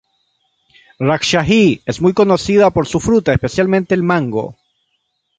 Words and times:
Rajshahi 0.97 1.83
es 1.85 2.01
muy 2.01 2.13
conocida 2.13 2.71
por 2.71 2.87
su 2.87 2.99
fruta, 2.99 3.33
especialmente 3.33 3.93
el 3.93 4.01
mango. 4.01 4.57